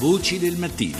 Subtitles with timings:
[0.00, 0.96] Voci del mattino.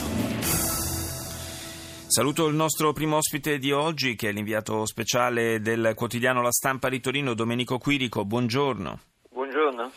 [2.09, 6.89] Saluto il nostro primo ospite di oggi, che è l'inviato speciale del quotidiano La Stampa
[6.89, 8.25] di Torino, Domenico Quirico.
[8.25, 8.99] Buongiorno.
[9.31, 9.93] Buongiorno.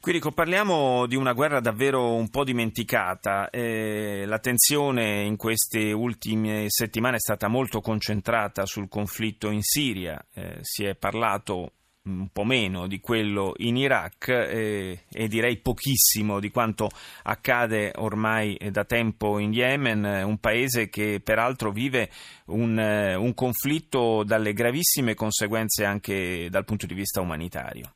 [0.00, 3.50] Quirico, parliamo di una guerra davvero un po' dimenticata.
[3.50, 10.24] Eh, l'attenzione in queste ultime settimane è stata molto concentrata sul conflitto in Siria.
[10.32, 11.72] Eh, si è parlato
[12.04, 16.88] un po' meno di quello in Iraq eh, e direi pochissimo di quanto
[17.24, 22.10] accade ormai da tempo in Yemen, un paese che peraltro vive
[22.46, 27.92] un, un conflitto dalle gravissime conseguenze anche dal punto di vista umanitario.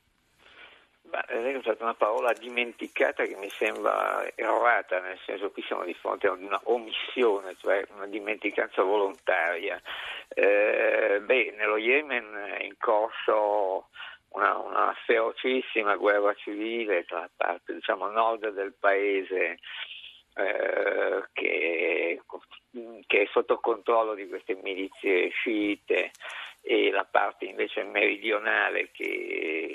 [1.26, 5.84] Beh, è usata una parola dimenticata che mi sembra errata, nel senso che qui siamo
[5.84, 9.80] di fronte a una omissione, cioè una dimenticanza volontaria.
[10.28, 13.88] Eh, beh, nello Yemen è in corso
[14.32, 19.58] una, una ferocissima guerra civile tra la parte diciamo, nord del paese
[20.34, 22.22] eh, che,
[23.06, 26.12] che, è sotto controllo di queste milizie sciite
[26.62, 29.71] e la parte invece meridionale che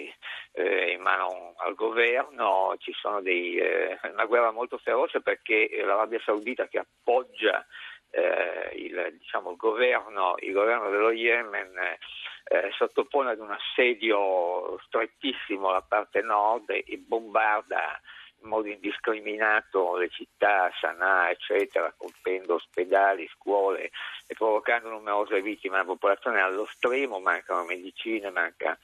[1.08, 6.80] mano al governo, ci sono dei, eh, una guerra molto feroce perché l'Arabia Saudita che
[6.80, 7.66] appoggia
[8.10, 15.72] eh, il, diciamo, il, governo, il, governo, dello Yemen eh, sottopone ad un assedio strettissimo
[15.72, 18.00] la parte nord e bombarda
[18.42, 23.92] in modo indiscriminato le città, Sana'a, eccetera, colpendo ospedali, scuole
[24.28, 25.78] e provocando numerose vittime.
[25.78, 28.78] La popolazione allo stremo, mancano medicine, manca,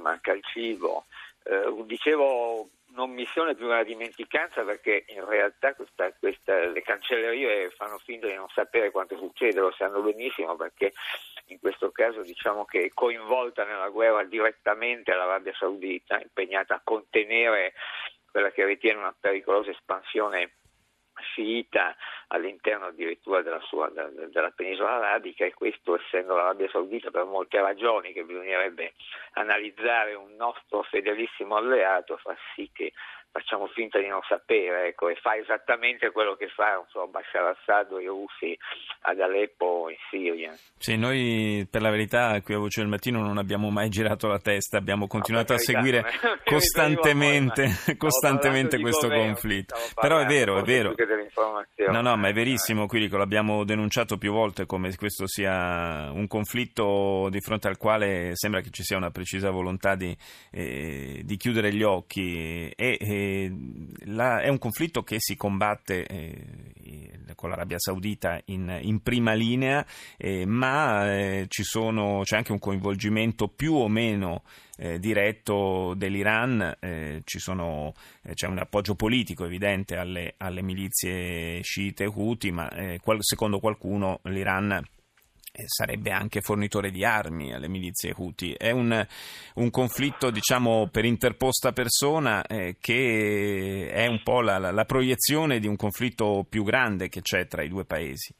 [0.00, 1.06] manca il cibo.
[1.50, 8.26] Eh, dicevo un'omissione più una dimenticanza perché in realtà questa, questa, le cancellerie fanno finta
[8.26, 10.92] di non sapere quanto succede, lo sanno benissimo perché
[11.46, 17.72] in questo caso diciamo che è coinvolta nella guerra direttamente l'Arabia Saudita, impegnata a contenere
[18.30, 20.57] quella che ritiene una pericolosa espansione
[21.38, 21.94] sciita
[22.28, 28.12] all'interno addirittura della, sua, della penisola arabica e questo essendo l'Arabia Saudita per molte ragioni
[28.12, 28.94] che bisognerebbe
[29.34, 32.92] analizzare un nostro fedelissimo alleato fa sì che
[33.38, 37.92] facciamo finta di non sapere ecco, e fa esattamente quello che fa so, Bashar Assad
[37.92, 38.58] o i russi
[39.02, 40.52] ad Aleppo in Siria.
[40.76, 44.40] Sì, noi per la verità qui a Voce del Mattino non abbiamo mai girato la
[44.40, 46.04] testa, abbiamo continuato no, a seguire
[46.44, 49.74] costantemente, voi, costantemente questo governo, conflitto.
[49.94, 50.94] Però è vero, è vero.
[51.90, 57.28] No, no, ma è verissimo, Quirico, l'abbiamo denunciato più volte come questo sia un conflitto
[57.30, 60.16] di fronte al quale sembra che ci sia una precisa volontà di,
[60.50, 63.27] eh, di chiudere gli occhi e, e
[64.04, 66.44] la, è un conflitto che si combatte eh,
[67.34, 73.48] con l'Arabia Saudita in, in prima linea, eh, ma eh, sono, c'è anche un coinvolgimento
[73.48, 74.42] più o meno
[74.76, 77.94] eh, diretto dell'Iran, eh, sono,
[78.32, 82.68] c'è un appoggio politico evidente alle, alle milizie sciite Houthi, ma
[83.00, 84.82] qual, secondo qualcuno l'Iran
[85.52, 88.54] sarebbe anche fornitore di armi alle milizie Houthi.
[88.56, 89.06] È un,
[89.54, 95.58] un conflitto, diciamo, per interposta persona eh, che è un po' la, la, la, proiezione
[95.58, 98.34] di un conflitto più grande che c'è tra i due paesi.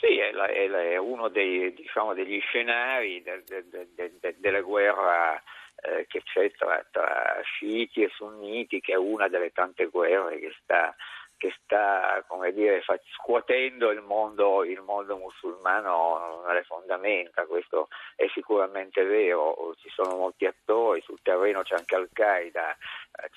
[0.00, 5.42] Sì, è, la, è, è uno dei, diciamo, degli scenari de, de, de, della guerra
[5.76, 10.52] eh, che c'è tra, tra sciiti e sunniti, che è una delle tante guerre che
[10.62, 10.94] sta
[11.36, 12.82] che sta dire,
[13.16, 20.46] scuotendo il mondo, il mondo musulmano alle fondamenta, questo è sicuramente vero, ci sono molti
[20.46, 22.76] attori, sul terreno c'è anche Al-Qaeda,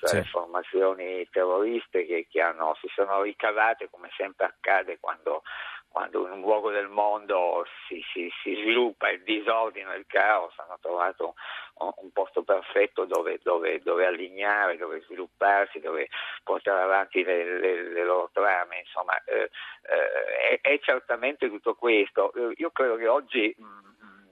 [0.00, 0.16] cioè sì.
[0.16, 5.42] le formazioni terroriste che, che hanno, si sono ricavate come sempre accade quando
[5.90, 10.78] quando in un luogo del mondo si, si, si sviluppa il disordine, il caos, hanno
[10.80, 11.34] trovato
[11.74, 16.08] un posto perfetto dove, dove, dove, allineare, dove svilupparsi, dove
[16.44, 19.50] portare avanti le, le, le loro trame, insomma eh,
[19.82, 22.32] eh, è, è, certamente tutto questo.
[22.56, 23.89] Io credo che oggi mh,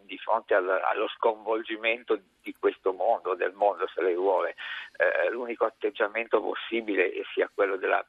[0.08, 4.56] di fronte al, allo sconvolgimento di questo mondo, del mondo se lei vuole,
[4.96, 8.04] eh, l'unico atteggiamento possibile sia quello della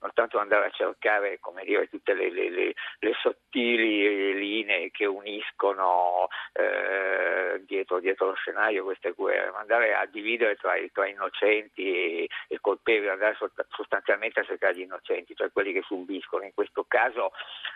[0.00, 6.28] non tanto andare a cercare dire, tutte le, le, le, le sottili linee che uniscono
[6.52, 12.28] eh, dietro, dietro, lo scenario queste guerre, ma andare a dividere tra, tra innocenti e,
[12.48, 13.36] e, colpevoli, andare
[13.68, 16.44] sostanzialmente a cercare gli innocenti, cioè quelli che subiscono.
[16.44, 17.32] In questo, caso,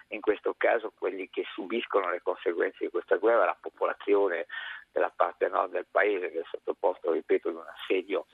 [0.09, 4.47] in questo caso quelli che subiscono le conseguenze di questa guerra, la popolazione
[4.91, 8.27] della parte nord del paese che è sottoposto, ripeto, ad un assedio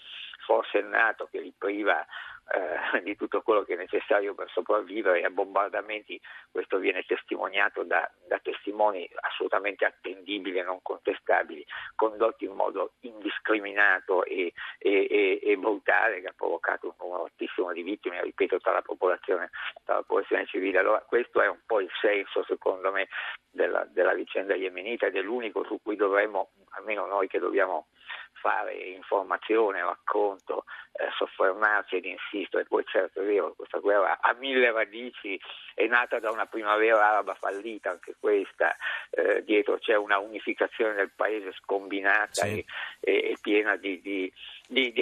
[0.45, 2.05] forsennato che li priva
[2.51, 6.21] eh, di tutto quello che è necessario per sopravvivere a bombardamenti,
[6.51, 11.65] questo viene testimoniato da, da testimoni assolutamente attendibili e non contestabili,
[11.95, 17.73] condotti in modo indiscriminato e, e, e, e brutale che ha provocato un numero altissimo
[17.73, 19.51] di vittime, ripeto, tra la popolazione,
[19.85, 20.79] tra la popolazione civile.
[20.79, 23.09] Allora questo è un po' il senso, secondo me,
[23.51, 27.87] della, della vicenda yemenita ed è l'unico su cui dovremmo, almeno noi che dobbiamo
[28.33, 32.65] fare informazione, racconto, eh, soffermarsi ed insistere.
[32.65, 35.39] Poi certo è vero, questa guerra ha mille radici,
[35.75, 38.75] è nata da una primavera araba fallita, anche questa,
[39.11, 42.65] eh, dietro c'è una unificazione del paese scombinata sì.
[43.01, 44.33] e, e, piena di, di,
[44.67, 44.93] di,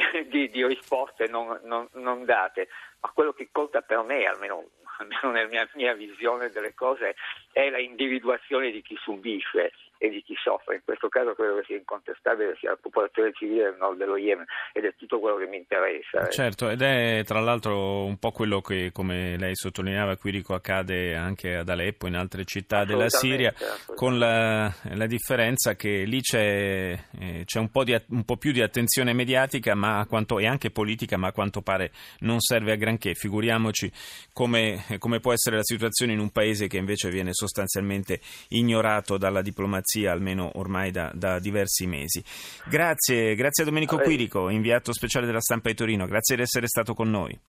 [0.50, 2.68] di risposte non, non, non date.
[3.00, 7.14] Ma quello che conta per me, almeno almeno nella mia, mia, visione delle cose,
[7.52, 10.76] è la individuazione di chi subisce e di chi soffre.
[10.76, 14.46] In questo caso credo che sia incontestabile sia la popolazione civile del nord dello Yemen
[14.72, 16.28] ed è tutto quello che mi interessa.
[16.28, 21.56] Certo, ed è tra l'altro un po' quello che, come lei sottolineava, Quirico accade anche
[21.56, 23.52] ad Aleppo, in altre città della Siria,
[23.96, 28.52] con la, la, differenza che lì c'è, eh, c'è un, po di, un, po più
[28.52, 31.90] di attenzione mediatica ma quanto, e anche politica, ma a quanto pare
[32.20, 33.14] non serve a granché.
[33.14, 33.90] Figuriamoci
[34.32, 38.20] come, come può essere la situazione in un paese che invece viene sostanzialmente
[38.50, 42.22] ignorato dalla diplomazia democrazia, almeno ormai da, da diversi mesi.
[42.66, 46.92] Grazie, grazie a Domenico Quirico, inviato speciale della stampa di Torino, grazie di essere stato
[46.92, 47.38] con noi.